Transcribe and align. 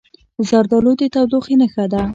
زردالو 0.47 0.91
د 0.99 1.01
تودوخې 1.13 1.55
نښه 1.61 1.85
ده. 1.91 2.01